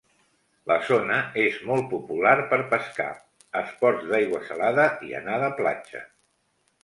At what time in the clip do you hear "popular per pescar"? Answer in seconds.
1.91-3.07